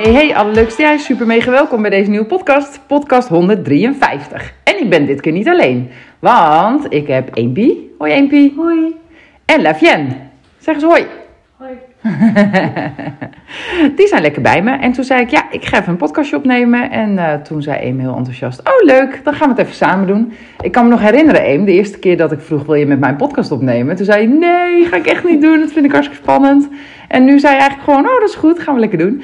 [0.00, 0.98] Hey, hey, allerleukste jij.
[0.98, 2.80] Super mega welkom bij deze nieuwe podcast.
[2.86, 4.52] Podcast 153.
[4.64, 5.90] En ik ben dit keer niet alleen.
[6.18, 7.94] Want ik heb Eempie.
[7.98, 8.54] Hoi Eempie.
[8.56, 8.96] Hoi.
[9.44, 10.16] En Lavienne.
[10.58, 11.06] Zeg eens hoi.
[11.56, 11.72] Hoi.
[13.96, 14.70] Die zijn lekker bij me.
[14.70, 16.90] En toen zei ik, ja, ik ga even een podcastje opnemen.
[16.90, 20.06] En eh, toen zei Eem heel enthousiast, oh leuk, dan gaan we het even samen
[20.06, 20.32] doen.
[20.60, 23.00] Ik kan me nog herinneren, Eem, de eerste keer dat ik vroeg, wil je met
[23.00, 23.96] mijn podcast opnemen?
[23.96, 26.68] Toen zei je, nee, ga ik echt niet doen, dat vind ik hartstikke spannend.
[27.08, 29.22] En nu zei je eigenlijk gewoon, oh dat is goed, gaan we lekker doen.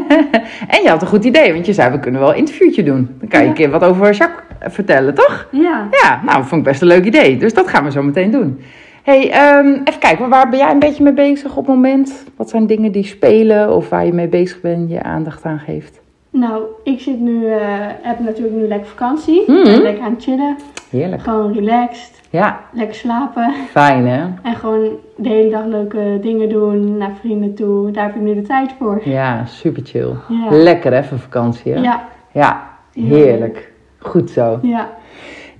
[0.74, 3.16] en je had een goed idee, want je zei, we kunnen wel een interviewtje doen.
[3.18, 5.48] Dan kan je een keer wat over Jacques vertellen, toch?
[5.50, 5.88] Ja.
[6.02, 7.36] Ja, nou, vond ik best een leuk idee.
[7.36, 8.60] Dus dat gaan we zo meteen doen.
[9.02, 12.24] Hey, ehm, even kijken, waar ben jij een beetje mee bezig op het moment?
[12.36, 16.00] Wat zijn dingen die spelen of waar je mee bezig bent, je aandacht aan geeft?
[16.30, 17.58] Nou, ik zit nu, eh,
[18.02, 19.44] heb natuurlijk nu lekker vakantie.
[19.46, 20.56] Ben lekker aan het chillen.
[20.90, 21.22] Heerlijk.
[21.22, 22.20] Gewoon relaxed.
[22.30, 23.52] Ja, Lekker slapen.
[23.70, 24.24] fijn hè?
[24.42, 26.96] En gewoon de hele dag leuke dingen doen.
[26.96, 27.90] Naar vrienden toe.
[27.90, 29.00] Daar heb ik nu de tijd voor.
[29.04, 30.14] Ja, super chill.
[30.28, 30.46] Ja.
[30.50, 31.80] Lekker voor vakantie hè?
[31.80, 32.08] Ja.
[32.32, 33.72] Ja, heerlijk.
[33.98, 34.58] Goed zo.
[34.62, 34.90] Ja.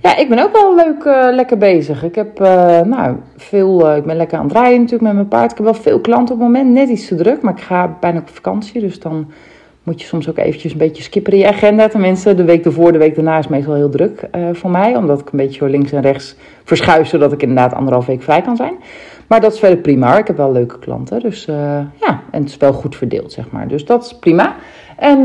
[0.02, 2.04] Ja, ik ben ook wel leuk, eh, lekker bezig.
[2.04, 5.28] Ik heb, eh, nou, veel, eh, ik ben lekker aan het rijden natuurlijk met mijn
[5.28, 5.50] paard.
[5.50, 7.96] Ik heb wel veel klanten op het moment, net iets te druk, maar ik ga
[8.00, 8.80] bijna op vakantie.
[8.80, 9.30] Dus dan
[9.82, 11.88] moet je soms ook eventjes een beetje skippen in je agenda.
[11.88, 14.96] Tenminste, de week ervoor, de week daarna is meestal heel druk voor mij.
[14.96, 18.42] Omdat ik een beetje zo links en rechts verschuif, zodat ik inderdaad anderhalf week vrij
[18.42, 18.74] kan zijn.
[19.26, 20.18] Maar dat is verder prima.
[20.18, 21.20] Ik heb wel leuke klanten.
[21.20, 23.68] Dus ja, en het is wel goed verdeeld, zeg maar.
[23.68, 24.54] Dus dat is prima.
[24.96, 25.22] En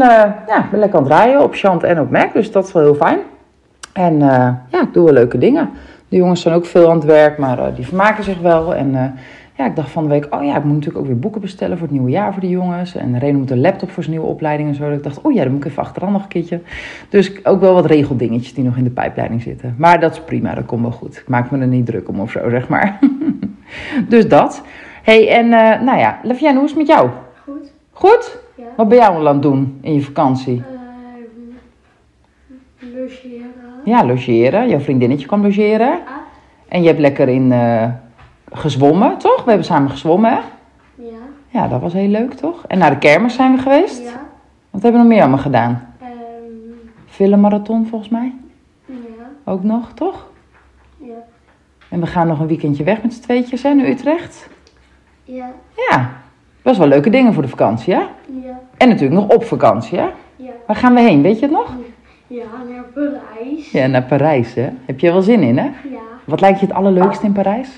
[0.47, 2.33] ja, ik ben lekker aan het rijden op Chant en op Mac.
[2.33, 3.19] Dus dat is wel heel fijn.
[3.97, 5.69] En eh, ja, ik doe wel leuke dingen.
[6.09, 8.75] De jongens zijn ook veel aan het werk, maar eh, die vermaken zich wel.
[8.75, 9.09] En eh,
[9.57, 11.77] ja, ik dacht van de week, oh ja, ik moet natuurlijk ook weer boeken bestellen
[11.77, 12.95] voor het nieuwe jaar voor de jongens.
[12.95, 14.87] En Reno moet een laptop voor zijn nieuwe opleiding en zo.
[14.87, 16.61] Dus ik dacht, oh ja, dan moet ik even achteraan nog een keertje.
[17.09, 19.75] Dus ook wel wat regeldingetjes die nog in de pijpleiding zitten.
[19.77, 21.17] Maar dat is prima, dat komt wel goed.
[21.17, 22.99] Ik maak me er niet druk om of zo, zeg maar.
[24.09, 24.61] dus dat.
[25.03, 25.49] hey, en
[25.85, 27.09] nou ja, Lavienne, hoe is het met jou?
[27.43, 27.71] Goed.
[27.91, 28.37] Goed?
[28.55, 28.63] Ja.
[28.75, 30.63] Wat ben jij al aan het doen in je vakantie?
[32.97, 33.76] logeren.
[33.87, 34.69] Ja, logeren.
[34.69, 35.91] Jouw vriendinnetje kwam logeren.
[35.91, 36.13] Ah.
[36.67, 37.89] En je hebt lekker in eh,
[38.51, 39.43] gezwommen, toch?
[39.43, 40.39] We hebben samen gezwommen, hè?
[40.95, 41.17] Ja.
[41.47, 42.65] Ja, dat was heel leuk, toch?
[42.67, 44.03] En naar de kermis zijn we geweest.
[44.03, 44.25] Ja.
[44.69, 45.93] Wat hebben we nog meer allemaal gedaan?
[46.01, 46.11] Ehm,
[47.05, 48.33] Filmmarathon, volgens mij.
[48.85, 48.93] ja.
[49.43, 50.27] Ook nog, toch?
[50.97, 51.23] Ja.
[51.89, 54.49] En we gaan nog een weekendje weg met z'n tweetjes, hè, naar Utrecht.
[55.23, 55.51] Ja.
[55.89, 56.11] Ja,
[56.61, 58.01] best wel leuke dingen voor de vakantie, hè?
[58.43, 58.59] Ja.
[58.77, 60.09] En natuurlijk nog op vakantie, hè?
[60.35, 60.51] Ja.
[60.67, 61.67] Waar gaan we heen, weet je het nog?
[61.67, 61.75] Ja,
[62.27, 63.71] naar Parijs.
[63.71, 64.69] Ja, naar Parijs, hè?
[64.85, 65.63] Heb je er wel zin in, hè?
[65.63, 65.99] Ja.
[66.23, 67.69] Wat lijkt je het allerleukste in Parijs?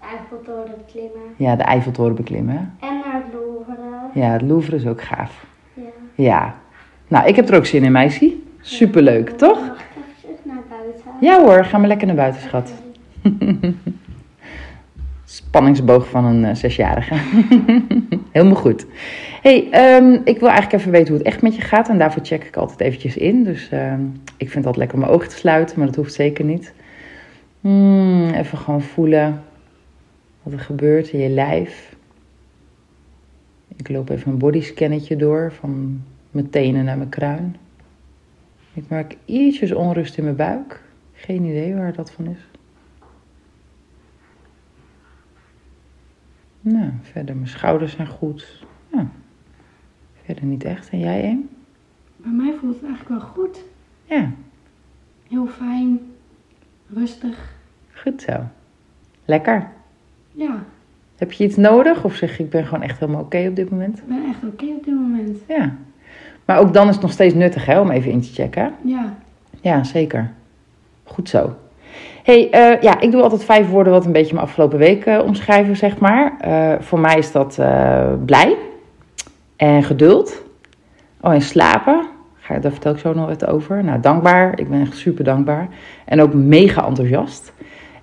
[0.00, 1.34] Eiffeltoren klimmen.
[1.36, 2.74] Ja, de Eiffeltoren beklimmen?
[2.80, 4.20] En naar het Louvre.
[4.20, 5.46] Ja, het Louvre is ook gaaf.
[5.74, 5.82] Ja.
[6.14, 6.54] Ja.
[7.08, 8.34] Nou, ik heb er ook zin in, meisje.
[8.60, 9.60] Superleuk, toch?
[9.60, 11.10] Mag ik eventjes naar buiten?
[11.20, 12.72] Ja hoor, ga maar lekker naar buiten, schat.
[15.36, 17.14] Spanningsboog van een eh, zesjarige.
[18.32, 18.86] Helemaal goed.
[19.42, 21.88] hey, ehm, ik wil eigenlijk even weten hoe het echt met je gaat.
[21.88, 23.44] En daarvoor check ik altijd eventjes in.
[23.44, 24.00] Dus ehm,
[24.36, 26.72] ik vind altijd lekker om mijn ogen te sluiten, maar dat hoeft zeker niet.
[27.60, 29.42] Hmm, even gewoon voelen
[30.42, 31.96] wat er gebeurt in je lijf.
[33.76, 37.56] Ik loop even een bodyscannetje door van mijn tenen naar mijn kruin.
[38.74, 40.80] Ik merk ietsjes onrust in mijn buik.
[41.12, 42.55] Geen idee waar dat van is.
[46.68, 48.64] Nou, verder, mijn schouders zijn goed.
[48.92, 49.06] Nou,
[50.24, 50.90] verder niet echt.
[50.90, 51.48] En jij, een?
[52.16, 53.64] Bij mij voelt het eigenlijk wel goed.
[54.04, 54.30] Ja,
[55.28, 56.00] Heel fijn.
[56.94, 57.54] Rustig.
[57.94, 58.32] goed zo.
[59.24, 59.68] Lekker.
[60.32, 60.64] Ja,
[61.16, 62.04] Heb je iets nodig?
[62.04, 63.98] Of zeg je, ik ben gewoon echt helemaal oké op dit moment?
[63.98, 65.38] ik ben echt oké op dit moment.
[65.48, 65.76] Ja.
[66.44, 68.74] Maar ook dan is het nog steeds nuttig, hè, om even in te checken.
[68.84, 69.18] Ja.
[69.60, 70.32] Ja, zeker.
[71.04, 71.56] Goed zo.
[72.26, 75.18] Hey, eh, ja, ik doe altijd vijf woorden wat een beetje mijn afgelopen week eh,
[75.24, 76.32] omschrijven, zeg maar.
[76.40, 77.60] Eh, voor mij is dat
[78.24, 78.56] blij
[79.56, 80.42] en geduld.
[81.20, 82.06] Oh, en slapen.
[82.60, 83.84] Daar vertel ik zo nog wat over.
[83.84, 84.58] Nou, dankbaar.
[84.58, 85.68] Ik ben echt super dankbaar.
[86.04, 87.52] En ook mega enthousiast.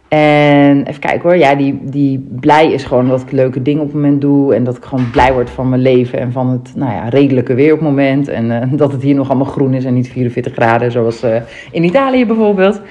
[0.07, 1.37] En even kijken hoor.
[1.37, 4.55] Ja, die, die blij is gewoon dat ik leuke dingen op het moment doe.
[4.55, 6.19] En dat ik gewoon blij word van mijn leven.
[6.19, 8.27] En van het nou ja, redelijke weer op het moment.
[8.27, 10.91] En dat het hier nog allemaal groen is en niet 44 graden.
[10.91, 11.25] Zoals
[11.71, 12.81] in Italië bijvoorbeeld.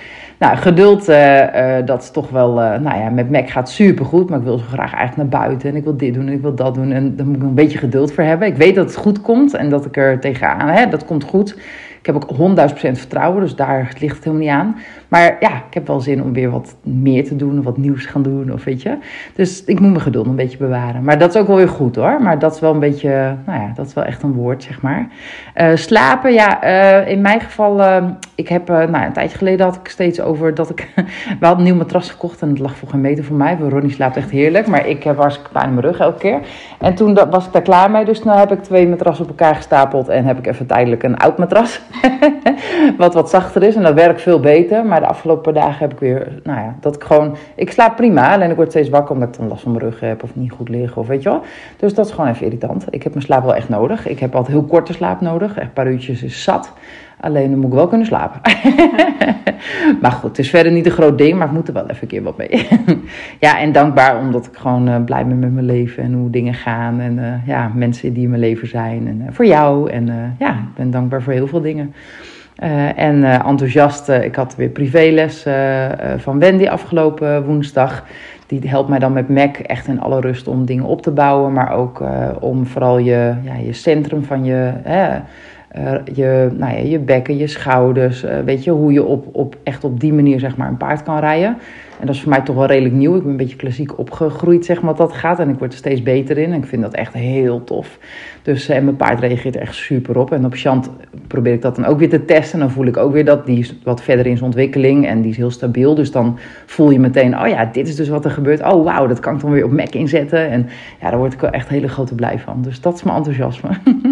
[0.43, 2.61] Nou, geduld, eh, eh, dat is toch wel...
[2.61, 4.31] eh, nou ja, met Mac gaat super goed.
[4.31, 5.69] Maar ik wil zo graag eigenlijk naar buiten.
[5.69, 6.93] En ik wil dit doen en ik wil dat doen.
[6.93, 8.49] En daar moet ik een beetje geduld voor hebben.
[8.49, 9.55] Ik weet dat het goed komt.
[9.55, 10.69] En dat ik er tegenaan...
[10.69, 11.57] Hè, dat komt goed.
[11.99, 14.77] Ik heb ook 100% vertrouwen, dus daar ligt het helemaal niet aan.
[15.13, 18.23] Maar ja, ik heb wel zin om weer wat meer te doen, wat nieuws gaan
[18.23, 18.97] doen, of weet je.
[19.35, 21.05] Dus ik moet mijn geduld een beetje bewaren.
[21.05, 22.23] Maar dat is ook wel weer goed hoor.
[22.23, 24.81] Maar dat is wel een beetje, nou ja, dat is wel echt een woord, zeg
[24.81, 25.09] maar.
[25.57, 28.05] Uh, slapen, ja, uh, in mijn geval, uh,
[28.35, 30.89] ik heb, nou, een tijdje geleden had ik steeds over dat ik,
[31.41, 33.57] we hadden een nieuw matras gekocht en het lag voor geen meter voor mij.
[33.69, 36.41] Ronnie slaapt echt heerlijk, maar ik heb hartstikke pijn in mijn rug elke keer.
[36.79, 39.55] En toen was ik daar klaar mee, dus nu heb ik twee matrassen op elkaar
[39.55, 41.81] gestapeld en heb ik even tijdelijk een oud matras.
[42.99, 44.87] wat wat zachter is en dat werkt veel beter.
[44.87, 48.35] Maar de afgelopen dagen heb ik weer, nou ja, dat ik gewoon, ik slaap prima,
[48.35, 50.53] alleen ik word steeds wakker omdat ik dan last van mijn rug heb of niet
[50.53, 51.43] goed liggen of weet je wel.
[51.77, 52.85] Dus dat is gewoon even irritant.
[52.91, 54.07] Ik heb mijn slaap wel echt nodig.
[54.07, 56.73] Ik heb altijd heel korte slaap nodig, echt een paar uurtjes is zat.
[57.21, 58.41] Alleen dan moet ik wel kunnen slapen.
[60.03, 62.03] maar goed, het is verder niet een groot ding, maar ik moet er wel even
[62.03, 62.69] een keer wat mee.
[63.47, 66.55] ja, en dankbaar omdat ik gewoon uh, blij ben met mijn leven en hoe dingen
[66.55, 67.01] gaan.
[67.01, 69.07] En uh, ja, mensen die in mijn leven zijn.
[69.07, 69.91] En uh, voor jou.
[69.91, 71.95] En ja, ik ben dankbaar voor heel veel dingen.
[72.97, 75.47] En enthousiast, ik had weer privéles
[76.17, 78.05] van Wendy afgelopen woensdag.
[78.47, 81.53] Die helpt mij dan met Mac echt in alle rust om dingen op te bouwen.
[81.53, 82.03] Maar ook
[82.41, 84.73] om vooral je, ja, je centrum van je
[85.79, 88.25] uh, je, nou ja, je bekken, je schouders.
[88.25, 91.03] Uh, weet je, hoe je op, op, echt op die manier zeg maar, een paard
[91.03, 91.57] kan rijden.
[92.01, 93.17] En dat is voor mij toch wel redelijk nieuw.
[93.17, 95.39] Ik ben een beetje klassiek opgegroeid, zeg maar, wat dat gaat.
[95.39, 96.53] En ik word er steeds beter in.
[96.53, 97.99] En ik vind dat echt heel tof.
[98.43, 100.33] Dus, eh, en mijn paard reageert er echt super op.
[100.33, 100.91] En op Chant
[101.27, 102.53] probeer ik dat dan ook weer te testen.
[102.53, 105.07] En dan voel ik ook weer dat die is wat verder in zijn ontwikkeling.
[105.07, 105.95] En die is heel stabiel.
[105.95, 108.63] Dus dan voel je meteen, oh ja, dit is dus wat er gebeurt.
[108.63, 110.51] Oh wauw, dat kan ik dan weer op Mac inzetten.
[110.51, 110.69] En
[111.01, 112.63] ja, daar word ik wel echt hele grote blij van.
[112.63, 113.71] Dus dat is mijn enthousiasme.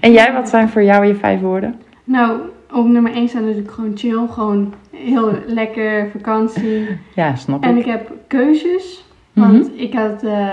[0.00, 1.80] en jij, wat zijn voor jou je vijf woorden?
[2.04, 2.40] Nou,
[2.72, 4.26] op nummer 1 staat natuurlijk gewoon chill.
[4.30, 6.88] Gewoon heel lekker vakantie.
[7.14, 7.70] Ja, snap ik.
[7.70, 9.04] En ik heb keuzes.
[9.32, 9.72] Want mm -hmm.
[9.76, 10.48] ik had uh,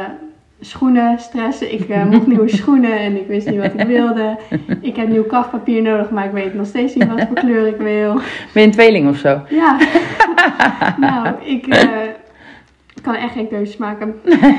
[0.60, 1.74] schoenen stressen.
[1.74, 4.38] Ik uh, mocht nieuwe schoenen en ik wist niet wat ik wilde.
[4.82, 7.78] Ik heb nieuw kafpapier nodig, maar ik weet nog steeds niet wat voor kleur ik
[7.78, 8.14] wil.
[8.14, 8.24] Ben
[8.54, 9.42] je een tweeling of zo?
[9.50, 9.78] Ja.
[11.08, 11.68] nou, ik...
[11.68, 11.90] Uh,
[13.02, 14.14] kan echt geen keuzes maken.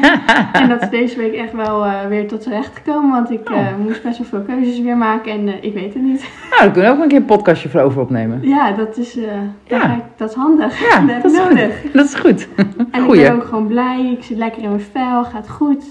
[0.53, 3.11] en dat is deze week echt wel uh, weer tot z'n recht gekomen.
[3.11, 3.79] Want ik uh, oh.
[3.79, 6.25] moest best wel veel keuzes weer maken en uh, ik weet het niet.
[6.51, 8.41] Nou, dan kunnen we ook een keer een podcastje voor over opnemen.
[8.43, 9.19] Ja, dat is,
[9.67, 9.95] ja.
[9.95, 10.81] ik, dat is handig.
[10.81, 11.81] Ja, dat, is nodig.
[11.81, 11.93] Goed.
[11.93, 12.49] Dat is goed.
[12.91, 13.21] en Goeie.
[13.21, 14.17] ik ben ook gewoon blij.
[14.19, 15.85] Ik zit lekker in mijn vel, gaat goed.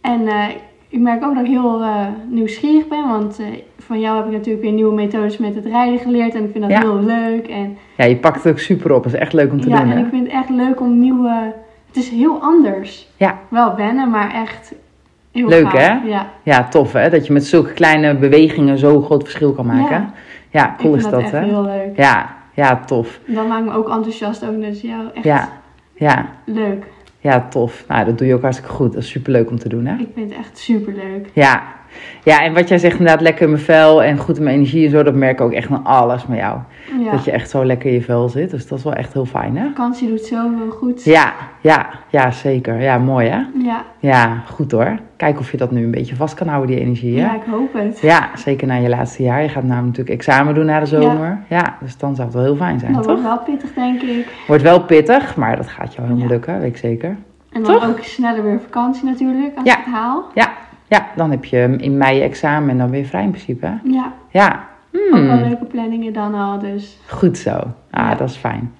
[0.00, 0.28] En
[0.88, 1.82] ik merk ook dat ik heel
[2.28, 3.08] nieuwsgierig ben.
[3.08, 3.40] Want
[3.78, 6.34] van jou heb ik natuurlijk weer nieuwe methodes met het rijden geleerd.
[6.34, 6.80] En ik vind dat Ja.
[6.80, 7.46] heel leuk.
[7.46, 9.02] En, Ja, je pakt het ook super op.
[9.02, 9.90] Dat is echt leuk om te ja, doen.
[9.90, 10.02] en hè?
[10.04, 11.52] ik vind het echt leuk om nieuwe...
[11.92, 13.08] Het is heel anders.
[13.16, 13.38] Ja.
[13.48, 14.74] Wel wennen, maar echt
[15.32, 15.72] heel Leuk, gaaf.
[15.72, 16.08] hè?
[16.08, 16.30] Ja.
[16.42, 17.10] Ja, tof hè?
[17.10, 19.90] Dat je met zulke kleine bewegingen zo'n groot verschil kan maken.
[19.90, 20.12] Ja.
[20.50, 21.42] Ja, cool is dat, echt hè?
[21.44, 21.96] heel leuk.
[21.96, 23.20] Ja, ja, tof.
[23.26, 24.60] Dat maakt me ook enthousiast ook.
[24.60, 25.48] Dus ja, echt Ja,
[25.94, 26.84] ja, leuk.
[27.20, 27.84] ja, tof.
[27.88, 28.92] Nou, dat doe je ook hartstikke goed.
[28.92, 29.94] Dat is super leuk om te doen, hè?
[29.98, 31.28] Ik vind het echt super leuk.
[31.32, 31.62] Ja.
[32.24, 34.84] Ja, en wat jij zegt inderdaad, lekker in mijn vel en goed in mijn energie
[34.84, 36.58] en zo, dat merk ik ook echt aan alles met jou.
[37.00, 37.10] Ja.
[37.10, 38.50] Dat je echt zo lekker in je vel zit.
[38.50, 39.66] Dus dat is wel echt heel fijn, hè?
[39.66, 41.04] Vakantie doet zoveel goed.
[41.04, 42.80] Ja, ja, ja, zeker.
[42.80, 43.40] Ja, mooi, hè?
[43.62, 44.98] Ja, Ja, goed hoor.
[45.16, 47.26] Kijk of je dat nu een beetje vast kan houden, die energie, hè?
[47.26, 48.00] ja, ik hoop het.
[48.00, 49.42] Ja, zeker na je laatste jaar.
[49.42, 51.38] Je gaat namelijk natuurlijk examen doen na de zomer.
[51.48, 53.10] Ja, dus dan zou het wel heel fijn zijn, dat toch?
[53.12, 54.26] wordt wel pittig, denk ik.
[54.46, 56.32] Wordt wel pittig, maar dat gaat jou helemaal Ja.
[56.32, 57.16] lukken, weet ik zeker.
[57.52, 57.88] En dan Toch?
[57.88, 59.78] ook sneller weer vakantie natuurlijk, als Ja.
[59.78, 60.24] ik het haal.
[60.34, 60.52] Ja,
[60.92, 63.66] ja, dan heb je in mei examen en dan weer vrij in principe.
[63.66, 63.74] hè?
[63.82, 67.50] Ja, Ja, ook wel Hmm, leuke planningen dan al, dus goed zo.
[67.50, 68.14] Ah, Ja.
[68.14, 68.74] dat is fijn.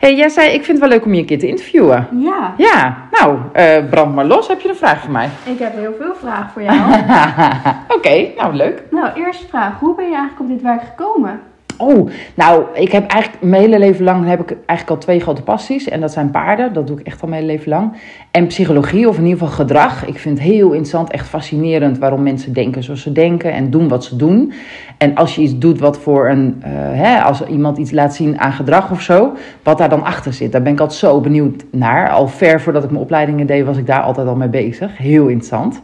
[0.00, 2.06] hey, jij zei, ik vind het wel leuk om je een keer te interviewen.
[2.18, 2.54] ja.
[2.56, 4.48] Ja, nou, eh, brand maar los.
[4.48, 5.28] Heb je een vraag voor mij?
[5.44, 6.78] Ik heb heel veel vragen voor jou.
[7.96, 8.82] Oké, nou leuk.
[8.90, 9.78] nou, eerste vraag.
[9.78, 11.40] Hoe ben je eigenlijk op dit werk gekomen?
[11.78, 15.42] Oh, nou, ik heb eigenlijk mijn hele leven lang heb ik eigenlijk al twee grote
[15.42, 15.88] passies.
[15.88, 17.92] En dat zijn paarden, dat doe ik echt al mijn hele leven lang.
[18.30, 20.06] En psychologie, of in ieder geval gedrag.
[20.06, 23.88] Ik vind het heel interessant, echt fascinerend waarom mensen denken zoals ze denken en doen
[23.88, 24.52] wat ze doen.
[24.98, 28.40] En als je iets doet wat voor een, eh, hè, als iemand iets laat zien
[28.40, 29.32] aan gedrag of zo,
[29.62, 30.52] wat daar dan achter zit.
[30.52, 32.10] Daar ben ik altijd zo benieuwd naar.
[32.10, 34.98] Al ver voordat ik mijn opleidingen deed, was ik daar altijd al mee bezig.
[34.98, 35.80] Heel interessant.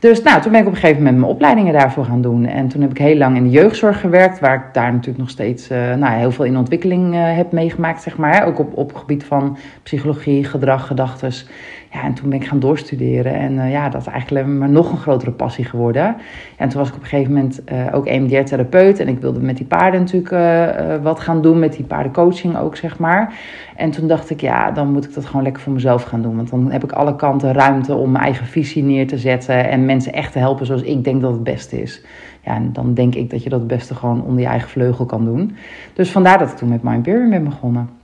[0.00, 2.46] Dus nou, toen ben ik op een gegeven moment mijn opleidingen daarvoor gaan doen.
[2.46, 5.30] En toen heb ik heel lang in de jeugdzorg gewerkt, waar ik daar natuurlijk nog
[5.30, 8.46] steeds eh, nou, heel veel in ontwikkeling eh, heb meegemaakt, zeg maar.
[8.46, 11.46] Ook op, op gebied van psychologie, gedrag, gedachtes.
[11.92, 13.34] Ja, en toen ben ik gaan doorstuderen.
[13.34, 16.16] En eh, ja, dat is eigenlijk maar nog een grotere passie geworden.
[16.56, 18.98] En toen was ik op een gegeven moment eh, ook EMDR-therapeut.
[18.98, 22.76] En ik wilde met die paarden natuurlijk eh, wat gaan doen, met die paardencoaching ook,
[22.76, 23.34] zeg maar.
[23.76, 26.36] En toen dacht ik, ja, dan moet ik dat gewoon lekker voor mezelf gaan doen.
[26.36, 29.68] Want dan heb ik alle kanten ruimte om mijn eigen visie neer te zetten.
[29.68, 32.04] En mensen echt te helpen zoals ik denk dat het beste is.
[32.44, 35.06] Ja, en dan denk ik dat je dat het beste gewoon onder je eigen vleugel
[35.06, 35.56] kan doen.
[35.94, 37.99] Dus vandaar dat ik toen met Mindpeer ben begonnen.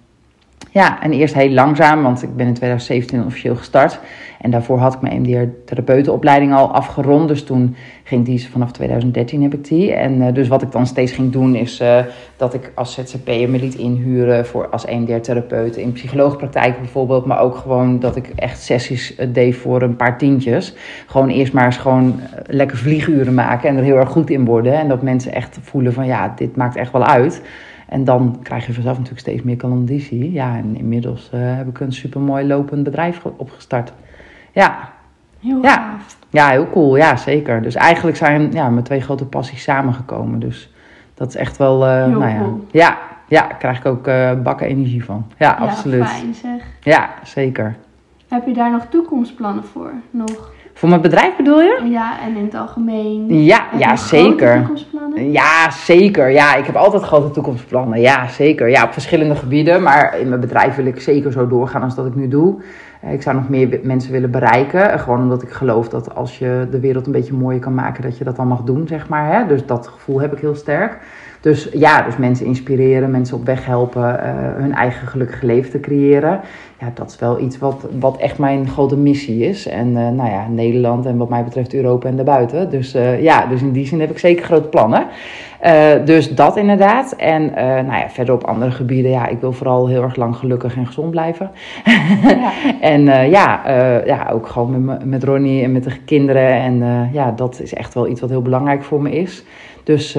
[0.77, 4.01] Ja, en eerst heel langzaam, want ik ben in 2017 officieel gestart.
[4.41, 7.29] En daarvoor had ik mijn MDR-therapeutenopleiding al afgerond.
[7.29, 9.93] Dus toen ging die, vanaf 2013 heb ik die.
[9.93, 11.99] En uh, dus wat ik dan steeds ging doen, is uh,
[12.37, 15.77] dat ik als ZZP'er me liet inhuren voor als MDR-therapeut.
[15.77, 20.19] In psycholoogpraktijk bijvoorbeeld, maar ook gewoon dat ik echt sessies uh, deed voor een paar
[20.19, 20.75] tientjes.
[21.07, 24.73] Gewoon eerst maar eens gewoon lekker vlieguren maken en er heel erg goed in worden.
[24.73, 27.43] En dat mensen echt voelen van ja, dit maakt echt wel uit.
[27.89, 30.33] En dan krijg je vanzelf natuurlijk steeds meer klandizie.
[30.33, 33.93] Ja, en inmiddels uh, heb ik een supermooi lopend bedrijf opgestart.
[34.53, 34.93] Ja.
[35.41, 35.75] Heel ja.
[35.75, 36.19] gaaf.
[36.31, 36.97] Ja, heel cool.
[36.97, 37.63] Ja, zeker.
[37.63, 40.39] Dus eigenlijk zijn ja, mijn twee grote passies samengekomen.
[40.39, 40.73] Dus
[41.15, 41.87] dat is echt wel...
[41.87, 42.39] Uh, Heel nou ja.
[42.39, 42.67] cool.
[42.71, 45.27] ja, ja, daar krijg ik ook uh, bakken energie van.
[45.39, 46.07] Ja, Ja, absoluut.
[46.07, 46.63] fijn zeg.
[46.81, 47.77] Ja, zeker.
[48.29, 49.93] Heb je daar nog toekomstplannen voor?
[50.11, 50.53] Nog?
[50.75, 51.89] Voor mijn bedrijf bedoel je?
[51.91, 53.45] Ja, en in het algemeen?
[53.45, 54.71] Ja, ja zeker.
[55.21, 56.31] Ja, zeker.
[56.31, 58.01] Ja, ik heb altijd grote toekomstplannen.
[58.01, 58.69] Ja, zeker.
[58.69, 59.83] Ja, op verschillende gebieden.
[59.83, 62.63] Maar in mijn bedrijf wil ik zeker zo doorgaan als dat ik nu doe.
[63.01, 64.91] Eh, Ik zou nog meer mensen willen bereiken.
[64.93, 68.03] Eh, Gewoon omdat ik geloof dat als je de wereld een beetje mooier kan maken,
[68.03, 69.33] dat je dat dan mag doen, zeg maar.
[69.33, 69.47] Hè?
[69.47, 70.99] Dus dat gevoel heb ik heel sterk.
[71.41, 75.81] Dus ja, dus mensen inspireren, mensen op weg helpen, eh, hun eigen gelukkige leven te
[75.81, 76.41] creëren.
[76.81, 79.67] Ja, dat is wel iets wat, wat echt mijn grote missie is.
[79.67, 82.71] En eh, nou ja, Nederland en wat mij betreft Europa en daarbuiten.
[82.71, 85.07] Dus eh, ja, dus in die zin heb ik zeker grote plannen.
[85.61, 87.13] Eh, dus dat inderdaad.
[87.13, 87.45] En
[87.87, 90.87] nou ja, verder op andere gebieden, ja, ik wil vooral heel erg lang gelukkig en
[90.87, 91.51] gezond blijven.
[92.29, 92.53] Ja.
[92.81, 93.61] En ja,
[94.05, 96.51] ja, ook gewoon met, me- met Ronnie en met de kinderen.
[96.53, 99.45] En ja, dat is echt wel iets wat heel belangrijk voor me is.
[99.85, 100.13] Dus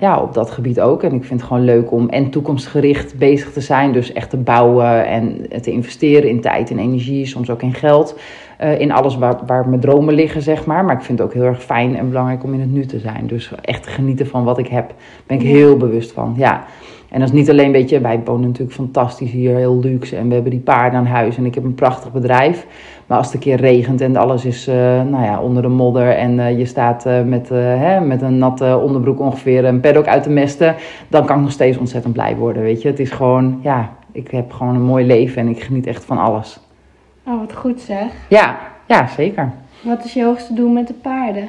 [0.00, 1.02] ja, op dat gebied ook.
[1.02, 3.92] En ik vind het gewoon leuk om en toekomstgericht bezig te zijn.
[3.92, 8.16] Dus echt te bouwen en te investeren in tijd en energie, soms ook in geld.
[8.56, 10.84] Eh, in alles waar, waar mijn dromen liggen, zeg maar.
[10.84, 12.98] Maar ik vind het ook heel erg fijn en belangrijk om in het nu te
[12.98, 13.26] zijn.
[13.26, 14.94] Dus echt te genieten van wat ik heb,
[15.26, 16.34] ben ik heel bewust van.
[16.36, 16.64] Ja.
[17.10, 20.16] En dat is niet alleen, weet je, wij wonen natuurlijk fantastisch hier, heel luxe.
[20.16, 22.66] En we hebben die paarden aan huis en ik heb een prachtig bedrijf.
[23.06, 26.10] Maar als het een keer regent en alles is eh, nou ja, onder de modder
[26.10, 30.30] en eh, je staat met, hè, met een natte onderbroek ongeveer een paddock uit de
[30.30, 30.74] mesten,
[31.08, 32.88] dan kan ik nog steeds ontzettend blij worden, weet je.
[32.88, 36.18] Het is gewoon, ja, ik heb gewoon een mooi leven en ik geniet echt van
[36.18, 36.58] alles.
[37.26, 38.12] Oh, wat goed zeg.
[38.28, 39.52] Ja, ja, zeker.
[39.80, 41.48] Wat is je hoogste doel met de paarden?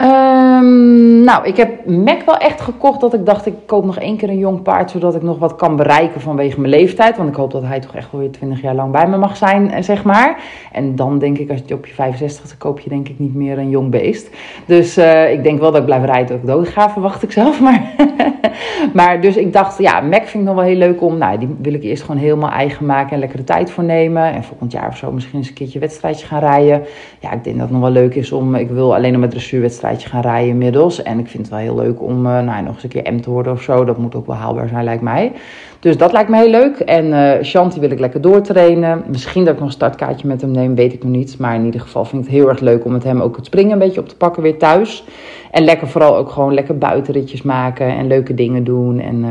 [0.00, 4.16] Ehm, nou, ik heb Mac wel echt gekocht dat ik dacht, ik koop nog één
[4.16, 7.16] keer een jong paard, zodat ik nog wat kan bereiken vanwege mijn leeftijd.
[7.16, 9.36] Want ik hoop dat hij toch echt wel weer 20 jaar lang bij me mag
[9.36, 10.42] zijn, eh, zeg maar.
[10.72, 13.58] En dan denk ik, als je op je 65 koop je denk ik niet meer
[13.58, 14.30] een jong beest.
[14.66, 17.32] Dus eh, ik denk wel dat ik blijf rijden tot ik dood ga, verwacht ik
[17.32, 17.60] zelf.
[17.70, 17.94] Maar,
[18.92, 21.18] maar dus ik dacht, ja, Mac vind ik nog wel heel leuk om.
[21.18, 24.32] Nou, die wil ik eerst gewoon helemaal eigen maken en lekker de tijd voor nemen.
[24.32, 26.82] En volgend jaar of zo misschien eens een keertje wedstrijdje gaan rijden.
[27.18, 28.54] Ja, ik denk dat het nog wel leuk is om.
[28.54, 29.32] Ik wil alleen nog met
[29.98, 31.02] gaan rijden inmiddels.
[31.02, 33.20] En ik vind het wel heel leuk om eh, nou, nog eens een keer M
[33.20, 33.84] te worden of zo.
[33.84, 35.32] Dat moet ook wel haalbaar zijn, lijkt mij.
[35.80, 36.78] Dus dat lijkt me heel leuk.
[36.78, 39.02] En eh Shanti wil ik lekker doortrainen.
[39.06, 41.38] Misschien dat ik nog een startkaartje met hem neem, weet ik nog niet.
[41.38, 43.44] Maar in ieder geval vind ik het heel erg leuk om met hem ook het
[43.46, 45.04] springen een beetje op te pakken weer thuis.
[45.50, 49.00] En lekker vooral ook gewoon lekker buitenritjes maken en leuke dingen doen.
[49.00, 49.30] En eh,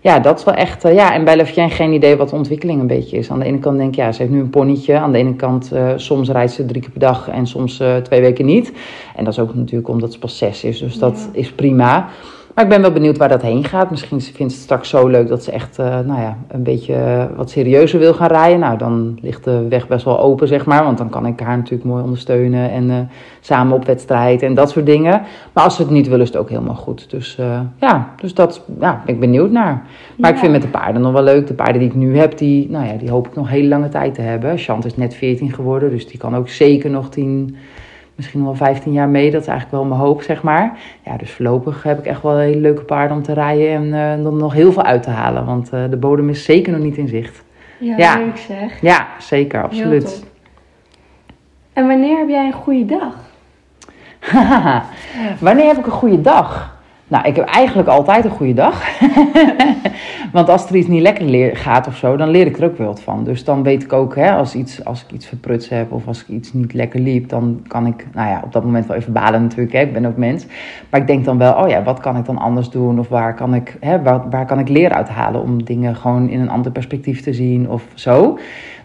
[0.00, 0.84] ja, dat is wel echt...
[0.84, 3.30] eh, ja, en bij Lefien geen idee wat de ontwikkeling een beetje is.
[3.30, 4.98] Aan de ene kant denk ik, ja, ze heeft nu een ponnetje.
[4.98, 8.46] Aan de ene kant, soms rijdt ze drie keer per dag en soms twee weken
[8.46, 8.72] niet.
[9.16, 10.78] En dat is ook natuurlijk omdat ze pas zes is.
[10.78, 11.40] Dus dat Ja.
[11.40, 12.08] is prima.
[12.54, 13.90] Maar ik ben wel benieuwd waar dat heen gaat.
[13.90, 17.28] Misschien vindt ze het straks zo leuk dat ze echt eh, nou ja, een beetje
[17.36, 18.58] wat serieuzer wil gaan rijden.
[18.58, 20.84] Nou, dan ligt de weg best wel open, zeg maar.
[20.84, 22.96] Want dan kan ik haar natuurlijk mooi ondersteunen en eh,
[23.40, 25.22] samen op wedstrijd en dat soort dingen.
[25.52, 27.10] Maar als ze het niet wil, is het ook helemaal goed.
[27.10, 29.82] Dus eh, ja, dus dat ja, ben ik benieuwd naar.
[30.16, 31.46] Maar ik vind met de paarden nog wel leuk.
[31.46, 33.88] De paarden die ik nu heb, die, nou ja, die hoop ik nog hele lange
[33.88, 34.58] tijd te hebben.
[34.58, 37.56] Chant is net 14 geworden, dus die kan ook zeker nog 10,
[38.14, 39.30] misschien wel 15 jaar mee.
[39.30, 40.78] Dat is eigenlijk wel mijn hoop, zeg maar.
[41.04, 44.22] Ja, dus voorlopig heb ik echt wel hele leuke paarden om te rijden en eh,
[44.24, 45.44] dan nog heel veel uit te halen.
[45.44, 47.42] Want eh, de bodem is zeker nog niet in zicht.
[47.78, 48.16] Ja, Ja.
[48.18, 48.80] leuk zeg.
[48.80, 50.24] Ja, zeker, absoluut.
[51.72, 53.14] En wanneer heb jij een goede dag?
[55.40, 56.71] Wanneer heb ik een goede dag?
[57.12, 58.82] Nou, ik heb eigenlijk altijd een goede dag.
[60.32, 62.86] Want als er iets niet lekker gaat of zo, dan leer ik er ook wel
[62.86, 63.24] wat van.
[63.24, 66.20] Dus dan weet ik ook, hè, als, iets, als ik iets verprutst heb of als
[66.20, 69.12] ik iets niet lekker liep, dan kan ik, nou ja, op dat moment wel even
[69.12, 69.72] balen natuurlijk.
[69.72, 70.46] Hè, ik ben ook mens.
[70.90, 72.98] Maar ik denk dan wel, oh ja, wat kan ik dan anders doen?
[72.98, 76.40] Of waar kan ik, hè, waar, waar kan ik leren uithalen om dingen gewoon in
[76.40, 78.38] een ander perspectief te zien of zo?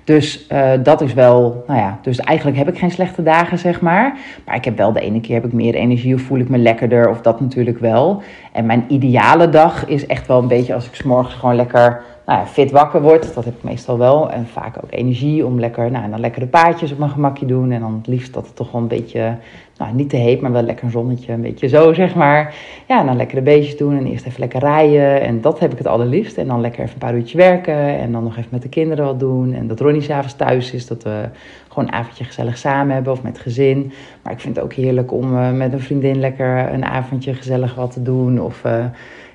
[0.07, 3.81] Dus eh, dat is wel, nou ja, dus eigenlijk heb ik geen slechte dagen, zeg
[3.81, 4.17] maar.
[4.45, 6.57] Maar ik heb wel de ene keer heb ik meer energie of voel ik me
[6.57, 8.21] lekkerder of dat natuurlijk wel.
[8.51, 12.39] En mijn ideale dag is echt wel een beetje als ik morgens gewoon lekker nou
[12.39, 13.33] ja, fit wakker word.
[13.33, 14.31] Dat heb ik meestal wel.
[14.31, 17.45] En vaak ook energie om lekker, nou, en dan lekker de paardjes op mijn gemakje
[17.45, 17.71] doen.
[17.71, 19.37] En dan het liefst dat het toch wel een beetje
[19.77, 22.55] nou, niet te heet, maar wel lekker een zonnetje, een beetje zo zeg maar.
[22.87, 25.21] Ja, dan lekker de beestjes doen en eerst even lekker rijden.
[25.21, 26.37] En dat heb ik het allerliefst.
[26.37, 29.05] En dan lekker even een paar uurtjes werken en dan nog even met de kinderen
[29.05, 29.53] wat doen.
[29.53, 31.29] En dat Ronnie s'avonds thuis is, dat we
[31.67, 33.91] gewoon een avondje gezellig samen hebben of met gezin.
[34.23, 37.75] Maar ik vind het ook heerlijk om uh, met een vriendin lekker een avondje gezellig
[37.75, 38.41] wat te doen.
[38.41, 38.85] Of, uh,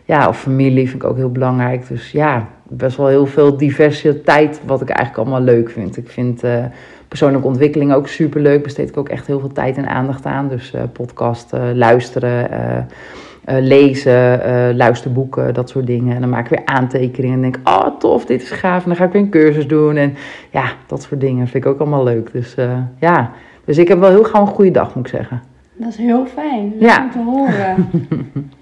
[0.04, 1.88] ja, of familie vind ik ook heel belangrijk.
[1.88, 5.96] Dus ja, best wel heel veel diversiteit wat ik eigenlijk allemaal leuk vind.
[5.96, 6.44] Ik vind...
[6.44, 6.64] Uh,
[7.12, 8.62] persoonlijke ontwikkeling ook super leuk.
[8.62, 10.49] Besteed ik ook echt heel veel tijd en aandacht aan.
[10.49, 16.14] Dus uh, podcast, uh, luisteren, uh, lezen, luisterboeken, dat soort dingen.
[16.14, 18.83] En dan maak ik weer aantekeningen en denk, oh tof, dit is gaaf.
[18.83, 19.97] En dan ga ik weer een cursus doen.
[19.97, 20.14] En
[20.50, 22.33] ja, dat soort dingen vind ik ook allemaal leuk.
[22.33, 22.54] Dus
[22.99, 23.31] ja,
[23.64, 25.42] dus ik heb wel heel gauw een goede dag, moet ik zeggen.
[25.75, 26.73] Dat is heel fijn.
[26.78, 27.04] Leuk ja.
[27.04, 27.90] om te horen.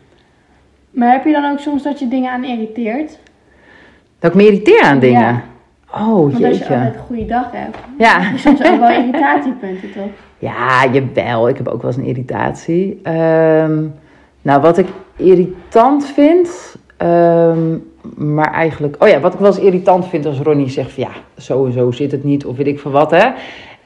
[0.99, 3.19] maar heb je dan ook soms dat je dingen aan irriteert?
[4.19, 5.21] Dat ik me irriteer aan dingen?
[5.21, 5.43] Ja.
[5.95, 8.21] Oh, Want als je altijd een goede dag hebt, ja.
[8.21, 10.09] heb je soms ook wel irritatiepunten, toch?
[10.39, 11.49] Ja, jawel.
[11.49, 13.01] Ik heb ook wel eens een irritatie.
[13.09, 13.95] Um,
[14.43, 18.97] nou, wat ik irritant vind, um, maar eigenlijk...
[18.99, 21.73] Oh ja, wat ik wel eens irritant vind als Ronnie zegt van ja, zo en
[21.73, 23.29] zo zit het niet, of weet ik veel wat, hè.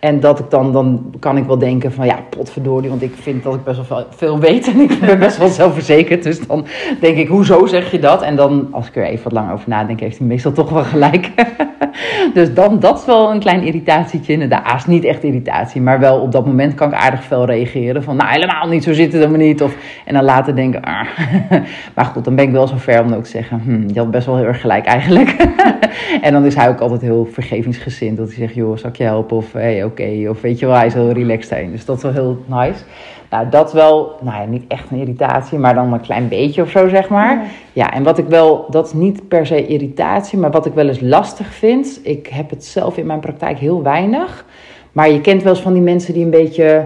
[0.04, 3.42] En dat ik dan, dan kan ik wel denken van ja, potverdorie, want ik vind
[3.42, 6.22] dat ik best wel veel weet en ik ben best wel zelfverzekerd.
[6.22, 6.66] Dus dan
[7.00, 8.22] denk ik, hoezo zeg je dat?
[8.22, 10.82] En dan, als ik er even wat lang over nadenk, heeft hij meestal toch wel
[10.82, 11.30] gelijk.
[12.34, 14.32] dus dan, dat is wel een klein irritatietje.
[14.32, 18.02] Inderdaad, niet echt irritatie, maar wel op dat moment kan ik aardig fel reageren.
[18.02, 19.62] Van nou, helemaal niet, zo zit het helemaal niet.
[19.62, 21.06] Of, en dan later denken, ah.
[21.94, 24.10] maar goed, dan ben ik wel zo ver om ook te zeggen, hm, je had
[24.10, 25.36] best wel heel erg gelijk eigenlijk.
[26.26, 28.16] en dan is hij ook altijd heel vergevingsgezind.
[28.16, 29.36] Dat hij zegt, joh, zal ik je helpen?
[29.36, 30.26] Of hey, oké.
[30.28, 31.70] Of weet je wel, hij is heel relaxed heen.
[31.70, 32.84] Dus dat is wel heel nice.
[33.30, 36.70] Nou, dat wel, nou ja, niet echt een irritatie, maar dan een klein beetje of
[36.70, 37.36] zo, zeg maar.
[37.36, 37.48] Ja.
[37.72, 40.88] ja, en wat ik wel, dat is niet per se irritatie, maar wat ik wel
[40.88, 42.00] eens lastig vind.
[42.02, 44.44] Ik heb het zelf in mijn praktijk heel weinig.
[44.92, 46.84] Maar je kent wel eens van die mensen die een beetje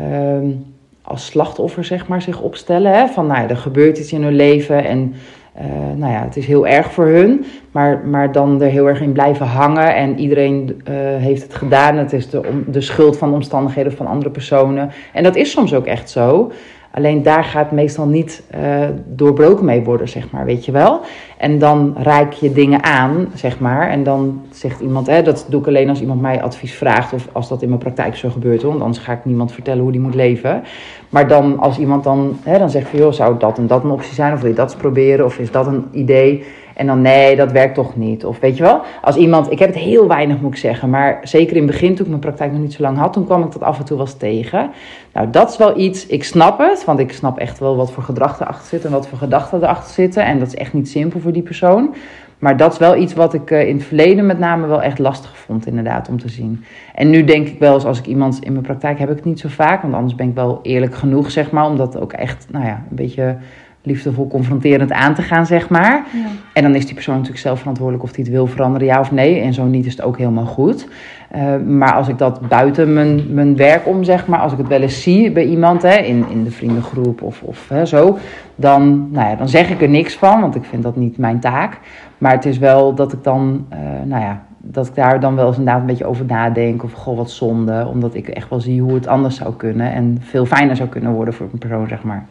[0.00, 0.64] um,
[1.02, 2.92] als slachtoffer, zeg maar, zich opstellen.
[2.92, 3.06] Hè?
[3.06, 5.14] Van, nou ja, er gebeurt iets in hun leven en
[5.58, 5.64] uh,
[5.96, 9.12] nou ja, het is heel erg voor hun, maar, maar dan er heel erg in
[9.12, 9.94] blijven hangen.
[9.94, 11.96] En iedereen uh, heeft het gedaan.
[11.96, 14.90] Het is de, de schuld van de omstandigheden van andere personen.
[15.12, 16.52] En dat is soms ook echt zo.
[16.92, 21.00] Alleen daar gaat meestal niet uh, doorbroken mee worden, zeg maar, weet je wel.
[21.38, 23.88] En dan reik je dingen aan, zeg maar.
[23.88, 27.12] En dan zegt iemand, hè, dat doe ik alleen als iemand mij advies vraagt.
[27.12, 29.92] Of als dat in mijn praktijk zo gebeurt, want anders ga ik niemand vertellen hoe
[29.92, 30.62] die moet leven.
[31.08, 33.90] Maar dan als iemand dan, hè, dan zegt van, joh, zou dat en dat een
[33.90, 34.32] optie zijn?
[34.32, 35.24] Of wil je dat eens proberen?
[35.24, 36.44] Of is dat een idee?
[36.74, 38.24] En dan nee, dat werkt toch niet.
[38.24, 41.18] Of weet je wel, als iemand, ik heb het heel weinig moet ik zeggen, maar
[41.22, 43.42] zeker in het begin toen ik mijn praktijk nog niet zo lang had, toen kwam
[43.42, 44.70] ik dat af en toe wel eens tegen.
[45.12, 48.02] Nou, dat is wel iets, ik snap het, want ik snap echt wel wat voor
[48.02, 50.24] gedrag erachter zit en wat voor gedachten erachter zitten.
[50.24, 51.94] En dat is echt niet simpel voor die persoon.
[52.40, 55.38] Maar dat is wel iets wat ik in het verleden met name wel echt lastig
[55.38, 56.64] vond, inderdaad, om te zien.
[56.94, 59.24] En nu denk ik wel eens, als ik iemand in mijn praktijk heb ik het
[59.24, 62.46] niet zo vaak, want anders ben ik wel eerlijk genoeg, zeg maar, omdat ook echt,
[62.50, 63.36] nou ja, een beetje
[63.82, 66.06] liefdevol confronterend aan te gaan, zeg maar.
[66.12, 66.26] Ja.
[66.52, 69.12] En dan is die persoon natuurlijk zelf verantwoordelijk of hij het wil veranderen, ja of
[69.12, 69.40] nee.
[69.40, 70.88] En zo niet is het ook helemaal goed.
[71.36, 74.68] Uh, maar als ik dat buiten mijn, mijn werk om, zeg maar, als ik het
[74.68, 78.18] wel eens zie bij iemand, hè, in, in de vriendengroep of, of hè, zo,
[78.54, 81.40] dan, nou ja, dan zeg ik er niks van, want ik vind dat niet mijn
[81.40, 81.78] taak.
[82.18, 85.46] Maar het is wel dat ik dan, uh, nou ja, dat ik daar dan wel
[85.46, 86.82] eens inderdaad een beetje over nadenk.
[86.82, 87.86] Of goh, wat zonde.
[87.92, 89.92] Omdat ik echt wel zie hoe het anders zou kunnen.
[89.92, 92.26] En veel fijner zou kunnen worden voor een persoon, zeg maar.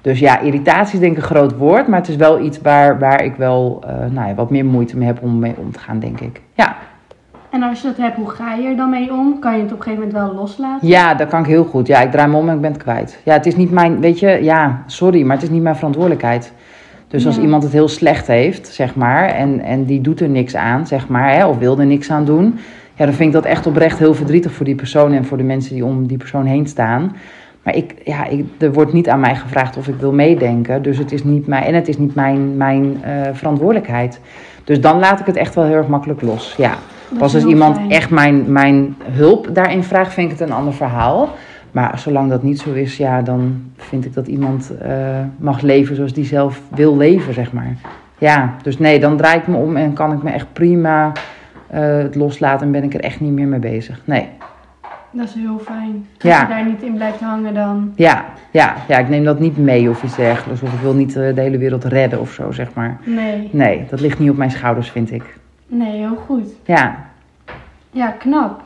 [0.00, 1.88] Dus ja, irritatie is denk ik een groot woord.
[1.88, 4.96] Maar het is wel iets waar, waar ik wel uh, nou ja, wat meer moeite
[4.96, 6.40] mee heb om mee om te gaan, denk ik.
[6.54, 6.76] Ja.
[7.50, 9.38] En als je dat hebt, hoe ga je er dan mee om?
[9.38, 10.88] Kan je het op een gegeven moment wel loslaten?
[10.88, 11.86] Ja, dat kan ik heel goed.
[11.86, 13.20] Ja, ik draai me om en ik ben het kwijt.
[13.24, 16.52] Ja, het is niet mijn, weet je, ja, sorry, maar het is niet mijn verantwoordelijkheid.
[17.12, 20.56] Dus als iemand het heel slecht heeft, zeg maar, en, en die doet er niks
[20.56, 22.58] aan, zeg maar, hè, of wil er niks aan doen,
[22.94, 25.42] ja, dan vind ik dat echt oprecht heel verdrietig voor die persoon en voor de
[25.42, 27.16] mensen die om die persoon heen staan.
[27.62, 30.82] Maar ik, ja, ik, er wordt niet aan mij gevraagd of ik wil meedenken.
[30.82, 34.20] Dus het is niet mijn, en het is niet mijn, mijn uh, verantwoordelijkheid.
[34.64, 36.54] Dus dan laat ik het echt wel heel erg makkelijk los.
[36.56, 36.74] Ja.
[37.18, 37.90] Pas als iemand fijn.
[37.90, 41.28] echt mijn, mijn hulp daarin vraagt, vind ik het een ander verhaal.
[41.72, 45.96] Maar zolang dat niet zo is, ja, dan vind ik dat iemand uh, mag leven
[45.96, 47.76] zoals die zelf wil leven, zeg maar.
[48.18, 51.12] Ja, dus nee, dan draai ik me om en kan ik me echt prima
[51.74, 54.00] uh, het loslaten en ben ik er echt niet meer mee bezig.
[54.04, 54.28] Nee.
[55.10, 56.06] Dat is heel fijn.
[56.14, 56.40] Als ja.
[56.40, 57.92] je daar niet in blijft hangen dan.
[57.96, 60.62] Ja, ja, ja, ik neem dat niet mee of iets dergelijks.
[60.62, 62.98] Of ik wil niet de hele wereld redden of zo, zeg maar.
[63.04, 63.48] Nee.
[63.52, 65.38] Nee, dat ligt niet op mijn schouders, vind ik.
[65.66, 66.48] Nee, heel goed.
[66.64, 66.96] Ja.
[67.90, 68.61] Ja, knap.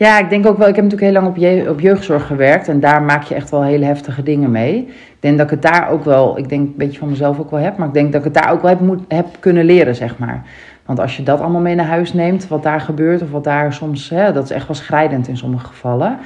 [0.00, 2.68] Ja, ik denk ook wel, ik heb natuurlijk heel lang op, je, op jeugdzorg gewerkt
[2.68, 4.78] en daar maak je echt wel hele heftige dingen mee.
[4.88, 7.50] Ik denk dat ik het daar ook wel, ik denk een beetje van mezelf ook
[7.50, 9.64] wel heb, maar ik denk dat ik het daar ook wel heb, moet, heb kunnen
[9.64, 10.42] leren, zeg maar.
[10.84, 13.72] Want als je dat allemaal mee naar huis neemt, wat daar gebeurt of wat daar
[13.72, 16.18] soms, hè, dat is echt wel schrijdend in sommige gevallen.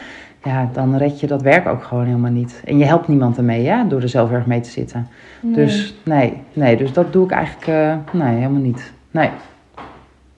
[0.45, 2.63] ja, dan red je dat werk ook gewoon helemaal niet.
[2.65, 5.09] En je helpt niemand ermee, ja, door er zelf erg mee te zitten.
[5.41, 5.55] Nee.
[5.55, 8.93] Dus nee, nee, dus dat doe ik eigenlijk eh, nee, helemaal niet.
[9.11, 9.31] Nee.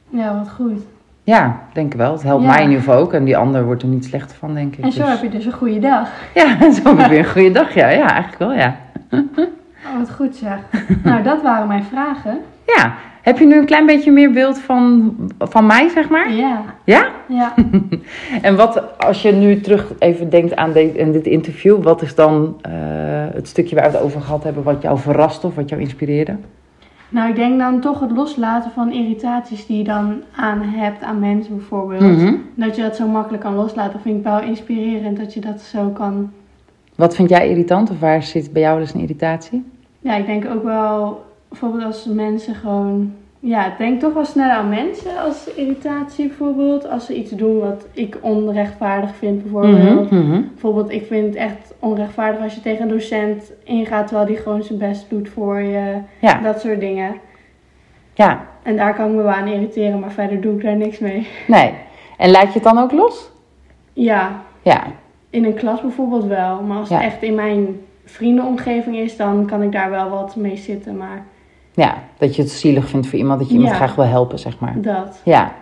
[0.08, 0.95] Ja, wat goed.
[1.26, 2.12] Ja, denk ik wel.
[2.12, 2.48] Het helpt Ja.
[2.48, 3.12] mij in ieder geval ook.
[3.12, 4.84] En die ander wordt er niet slechter van, denk ik.
[4.84, 6.08] En zo Dus- heb je dus een goede dag.
[6.34, 6.46] Ja,
[6.82, 7.74] zo heb ik weer een goede dag.
[7.74, 8.76] Ja, ja, eigenlijk wel, ja.
[9.10, 10.58] Oh, wat goed zeg.
[11.02, 12.38] nou, dat waren mijn vragen.
[12.66, 16.32] Ja, heb je nu een klein beetje meer beeld van, van mij, zeg maar?
[16.32, 17.06] Ja, Ja?
[17.28, 17.54] ja.
[18.42, 22.14] En wat, als je nu terug even denkt aan dit, aan dit interview, wat is
[22.14, 22.72] dan eh,
[23.34, 26.36] het stukje waar we het over gehad hebben, wat jou verrast of wat jou inspireerde?
[27.16, 31.18] Nou, ik denk dan toch het loslaten van irritaties die je dan aan hebt aan
[31.18, 32.00] mensen bijvoorbeeld.
[32.00, 32.34] Mhm.
[32.54, 35.88] Dat je dat zo makkelijk kan loslaten, vind ik wel inspirerend dat je dat zo
[35.88, 36.30] kan.
[36.94, 39.64] Wat vind jij irritant of waar zit bij jou dus een irritatie?
[40.00, 43.12] Ja, ik denk ook wel, bijvoorbeeld als mensen gewoon.
[43.40, 46.88] Ja, ik denk toch wel sneller aan mensen als irritatie bijvoorbeeld.
[46.88, 50.10] Als ze iets doen wat ik onrechtvaardig vind bijvoorbeeld.
[50.10, 50.40] Mhm, mhm.
[50.52, 54.62] Bijvoorbeeld, ik vind het echt onrechtvaardig als je tegen een docent ingaat terwijl die gewoon
[54.62, 55.94] zijn best doet voor je.
[56.20, 57.14] Ja, Dat soort dingen.
[58.14, 60.98] ja, En daar kan ik me wel aan irriteren, maar verder doe ik daar niks
[60.98, 61.26] mee.
[61.46, 61.74] nee.
[62.18, 63.30] En laat je het dan ook los?
[63.92, 64.82] Ja, Ja,
[65.30, 66.62] in een klas bijvoorbeeld wel.
[66.62, 66.96] Maar als Ja.
[66.96, 70.96] het echt in mijn vriendenomgeving is, dan kan ik daar wel wat mee zitten.
[70.96, 71.24] Maar
[71.76, 73.76] ja, dat je het zielig vindt voor iemand, dat je iemand Ja.
[73.76, 74.74] graag wil helpen, zeg maar.
[74.76, 75.20] dat.
[75.24, 75.52] Ja.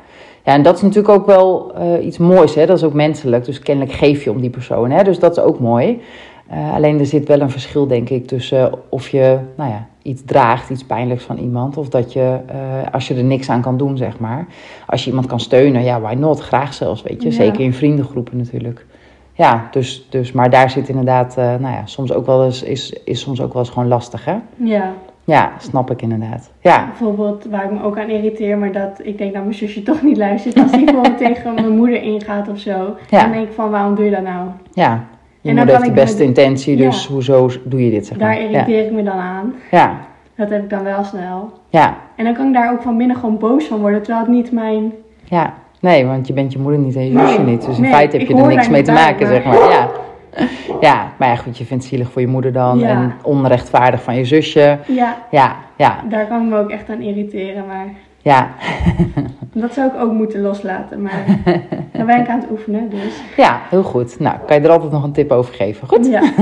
[0.44, 2.66] ja, en dat is natuurlijk ook wel eh, iets moois, hè?
[2.66, 3.44] dat is ook menselijk.
[3.44, 5.02] Dus kennelijk geef je om die persoon, hè?
[5.02, 6.00] dus dat is ook mooi.
[6.48, 10.22] Eh, alleen er zit wel een verschil, denk ik, tussen of je nou ja, iets
[10.24, 12.56] draagt, iets pijnlijks van iemand, of dat je, eh,
[12.92, 14.46] als je er niks aan kan doen, zeg maar.
[14.86, 16.40] Als je iemand kan steunen, ja, why not?
[16.40, 17.28] Graag zelfs, weet je.
[17.28, 17.34] Ja.
[17.34, 18.86] Zeker in vriendengroepen natuurlijk.
[19.32, 22.92] Ja, dus, dus, maar daar zit inderdaad, eh, nou ja, soms ook wel eens, is,
[23.04, 24.36] is soms ook wel eens gewoon lastig, hè?
[24.56, 24.92] Ja,
[25.24, 26.50] Ja, snap ik inderdaad.
[26.60, 29.82] Ja, bijvoorbeeld waar ik me ook aan irriteer, maar dat ik denk dat mijn zusje
[29.82, 30.58] toch niet luistert.
[30.62, 32.96] Als die gewoon tegen mijn moeder ingaat of zo.
[33.10, 33.20] Ja.
[33.22, 34.48] Dan denk ik van, waarom doe je dat nou?
[34.72, 35.04] ja.
[35.40, 37.12] Je En moeder heeft de beste intentie, dus Ja.
[37.12, 38.28] hoezo doe je dit, zeg maar.
[38.28, 38.48] Daar ja.
[38.48, 39.54] irriteer ik me dan aan.
[39.70, 39.96] Ja,
[40.36, 41.52] Dat heb ik dan wel snel.
[41.68, 44.34] ja, En dan kan ik daar ook van binnen gewoon boos van worden, terwijl het
[44.34, 44.92] niet mijn...
[45.24, 45.54] ja.
[45.80, 47.66] Nee, want je bent je moeder niet en je Nee, zusje niet.
[47.66, 49.54] Dus in nee, feite heb je er niks mee te maken, maar- zeg maar.
[49.70, 49.88] Ja.
[50.80, 52.78] Ja, maar ja, goed, je vindt het zielig voor je moeder dan.
[52.78, 52.88] Ja.
[52.88, 54.78] En onrechtvaardig van je zusje.
[54.86, 57.86] Ja, Ja, ja, daar kan ik me ook echt aan irriteren, maar...
[58.22, 58.48] ja.
[59.52, 61.24] Dat zou ik ook moeten loslaten, maar
[61.92, 63.20] daar ben ik aan het oefenen, dus...
[63.36, 64.18] Ja, heel goed.
[64.20, 65.88] Nou, kan je er altijd nog een tip over geven.
[65.88, 66.06] Goed?
[66.06, 66.20] Ja,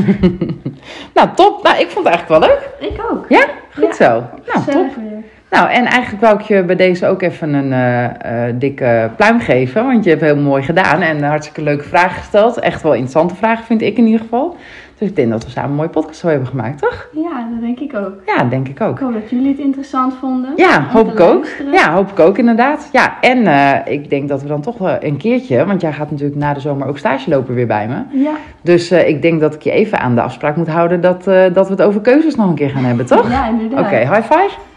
[1.15, 1.63] Nou, top.
[1.63, 2.71] Nou, ik vond het eigenlijk wel leuk.
[2.91, 3.27] ik ook.
[3.29, 3.93] Ja, goed Ja.
[3.93, 4.23] zo.
[4.53, 4.97] Nou, top.
[5.53, 9.41] Nou, en eigenlijk wou ik je bij deze ook even een eh, eh, dikke pluim
[9.41, 9.87] geven.
[9.87, 12.59] Want je hebt heel mooi gedaan en hartstikke leuke vragen gesteld.
[12.59, 14.57] Echt wel interessante vragen, vind ik in ieder geval.
[14.99, 17.09] Dus ik denk dat we samen een mooie podcast zo hebben gemaakt, toch?
[17.13, 18.13] Ja, dat denk ik ook.
[18.27, 18.99] Ja, denk ik ook.
[18.99, 20.53] Ik hoop dat jullie het interessant vonden.
[20.57, 21.35] Ja, hoop ik ook.
[21.35, 21.73] luisteren.
[21.73, 22.89] Ja, hoop ik ook inderdaad.
[22.93, 26.11] Ja, en eh, ik denk dat we dan toch wel een keertje, want jij gaat
[26.11, 28.23] natuurlijk na de zomer ook stage lopen weer bij me.
[28.23, 31.67] Ja, Dus ik denk dat ik je even aan de afspraak moet houden dat, dat
[31.67, 33.31] we het over keuzes nog een keer gaan hebben, toch?
[33.31, 33.85] ja inderdaad.
[33.85, 34.71] Oké, high five.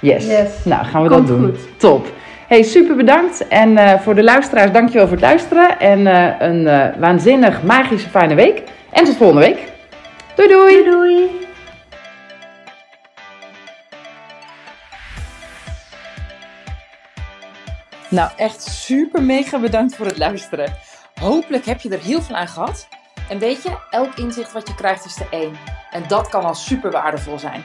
[0.00, 0.26] Yes.
[0.26, 0.64] Yes.
[0.64, 1.46] Nou, gaan we Komt dat doen.
[1.46, 1.78] goed.
[1.78, 2.06] Top.
[2.46, 3.48] Hey, super bedankt.
[3.48, 5.80] En eh, voor de luisteraars, dankjewel voor het luisteren.
[5.80, 8.62] En eh, een eh, waanzinnig, magische, fijne week.
[8.90, 9.58] En tot volgende week.
[10.34, 10.84] Doei doei.
[10.84, 11.30] Doei doei.
[18.08, 20.74] Nou, echt super mega bedankt voor het luisteren.
[21.20, 22.88] Hopelijk heb je er heel veel aan gehad.
[23.28, 25.52] En weet je, elk inzicht wat je krijgt is de één.
[25.90, 27.64] En dat kan al super waardevol zijn.